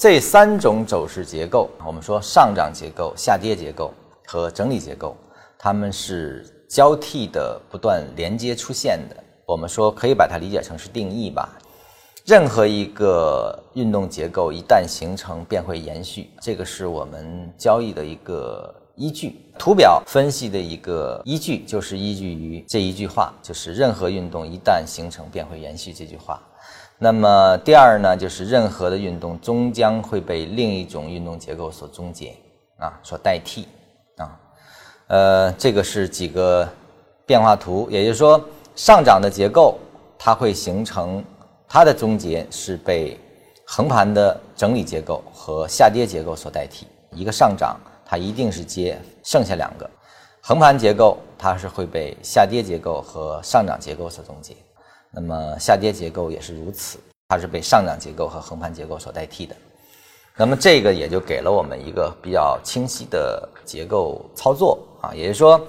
[0.00, 3.92] 这三种走势结构，我们说上涨结构、下跌结构
[4.24, 5.14] 和整理结构，
[5.58, 9.16] 它们是交替的、不断连接出现的。
[9.44, 11.50] 我们说可以把它理解成是定义吧。
[12.24, 19.36] 任何一个运动结构一旦形成，便会延续，这个是我们交易的一个依据。
[19.58, 26.40] 图表分析的一个依据，就是依据于这一句话，就是任何运动一旦形成，便会延续这句话。
[26.98, 32.34] 那么第二呢，就是任何的运动终将会被另一种运动结构所终结
[32.78, 33.68] 啊，所代替
[34.16, 34.38] 啊。
[35.08, 36.68] 呃，这个是几个
[37.26, 38.42] 变化图，也就是说，
[38.76, 39.78] 上涨的结构
[40.18, 41.24] 它会形成
[41.68, 43.18] 它的终结是被
[43.66, 46.86] 横盘的整理结构和下跌结构所代替。
[47.12, 47.78] 一个上涨，
[48.10, 49.88] 它一定是接剩下两个
[50.40, 54.56] 横盘结构，它是会被下跌结构和上涨结构所终结。
[55.12, 59.54] 那么下跌结构也是如此，它是被上涨结构和横盘结构所代替的。
[60.36, 65.60] 那么这个也就给了我们一个比较清晰的结构操作啊，也就是说，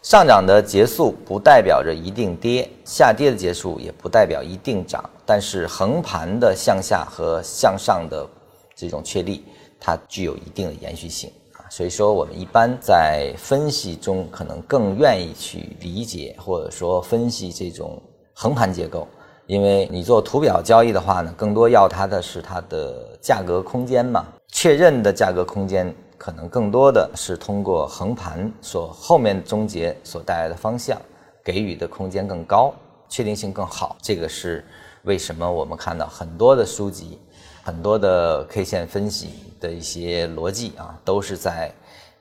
[0.00, 8.26] 上涨的结束不代表着一定跌，下跌的结束也不代表一定涨，但是横盘的向下和向上的
[8.74, 9.44] 这种确立，
[9.78, 11.30] 它具有一定的延续性。
[11.70, 17.98] 所以说，我们一般在分析中可能更愿意去理解或者说分析这种。
[18.32, 19.06] 横盘结构，
[19.46, 30.98] 因为你做图表交易的话呢，更多要它的是它的价格空间嘛，确认的价格空间可能更多的是通过横盘所后面终结所带来的方向
[31.44, 32.72] 给予的空间更高，
[33.10, 33.94] 确定性更好。
[34.00, 34.64] 这个是
[35.02, 37.18] 为什么我们看到很多的书籍，
[37.62, 39.28] 很多的 K 线分析
[39.60, 41.72] 的一些逻辑啊，都是在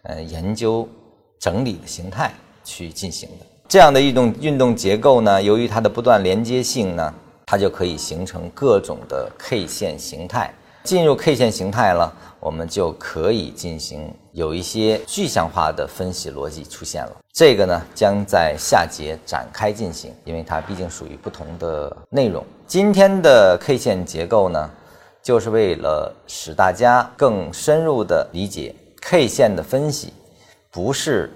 [0.04, 0.88] 呃研究
[1.40, 2.32] 整理的形态
[2.64, 3.46] 去进行的。
[3.68, 7.14] 这样的运动运动结构呢，由于它的不断连接性呢，
[7.46, 10.54] 它就可以形成各种的 K 线形态。
[10.84, 17.12] 进入 K 线形态了，我们就可以进行有一些具象化的分析逻辑出现了。
[17.34, 22.44] 这个呢，将在下节展开进行，因为它毕竟属于不同的内容。
[22.66, 24.70] 今天的 K 线结构呢，
[25.22, 30.14] 就是为了使大家更深入的理解 K 线的分析，
[30.72, 31.32] 不是。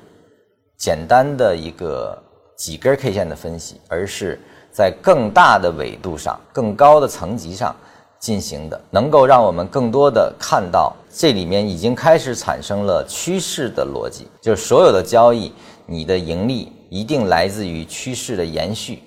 [0.75, 2.21] 简单的一个
[2.57, 4.37] 几根 K 线的分析，而是
[4.69, 7.73] 在更大的纬度上、更高的层级上
[8.19, 15.53] 进行的，能够让我们更多的看到这里面已经开始产生了趋势的逻辑，就是所有的交易，
[15.85, 19.03] 你的盈利一定来自于趋势的延续。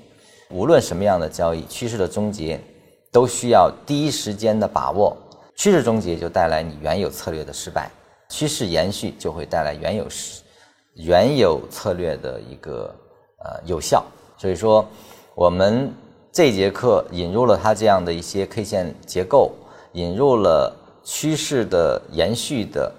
[0.49, 2.59] 无论什么样的交易，趋势的终结
[3.17, 5.17] 都需要第一时间的把握。
[5.57, 7.91] 趋势终结就带来你原有策略的失败，
[8.29, 10.07] 趋势延续就会带来原有。
[10.97, 12.95] 原有策略的一个
[13.43, 14.05] 呃有效，
[14.37, 14.87] 所以说
[15.35, 15.91] 我们
[16.31, 19.55] 这节课引入了它这样的一些 K 线结构，
[19.93, 22.93] 引入了趋势的延续的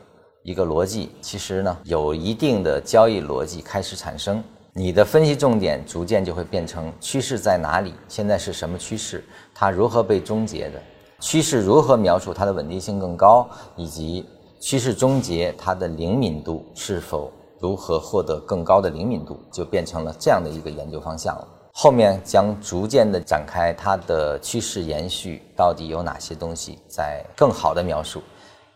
[0.44, 4.44] 一个逻辑，其实呢有一定的交易逻辑开始产生，
[4.77, 10.79] 你的分析重点逐渐就会变成趋势在哪里，现在是什么趋势，它如何被终结的，
[11.19, 14.23] 趋势如何描述它的稳定性更高，以及
[14.59, 17.31] 趋势终结它的灵敏度是否。
[17.59, 21.47] 如何获得更高的灵敏度，就变成了这样的一个研究方向了。
[21.73, 28.21] 后面将逐渐的展开它的趋势延续到底有哪些东西在更好的描述，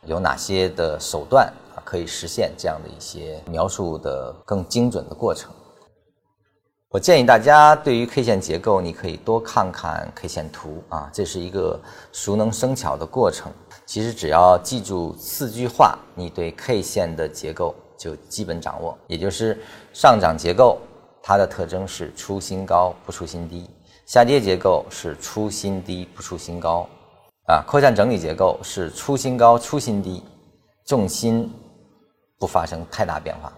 [0.08, 1.54] 有哪些的手段
[1.86, 5.52] 可以实现这样的一些描述的更精准的过程。
[6.92, 11.80] 我建议大家对于 K 线结构，你可以多看看 K 线图啊，这是一个
[12.12, 13.50] 熟能生巧的过程。
[13.86, 17.74] 其实只要记住四句话，你对 K 线的结构。
[17.98, 19.62] 就基本掌握，也就是
[19.94, 20.80] 上涨结构，
[21.22, 23.70] 它的特征是出新高不出新低；
[24.08, 26.90] 下跌结构是出新低不出新高；
[27.46, 30.24] 啊，扩散整理结构是出新高出新低，
[30.84, 31.48] 重心
[32.40, 33.52] 不发生太大变化；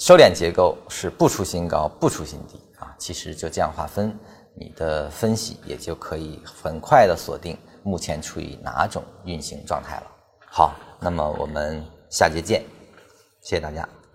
[0.00, 2.58] 收敛结构是不出新高不出新低。
[2.78, 4.18] 啊，其实就这样划分，
[4.54, 10.06] 你的分析也就可以很快的锁定目前处于哪种运行状态了。
[10.46, 12.64] 好，那么我们下节见。
[13.42, 13.86] 谢谢大家。